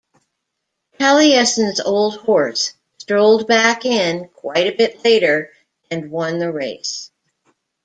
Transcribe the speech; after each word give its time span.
Taliesin's 0.99 1.79
old 1.79 2.17
horse 2.17 2.73
strolled 2.97 3.45
back 3.45 3.85
in 3.85 4.29
quite 4.29 4.65
a 4.65 4.75
bit 4.75 5.05
later 5.05 5.51
and 5.91 6.09
won 6.09 6.39
the 6.39 6.51
race. 6.51 7.11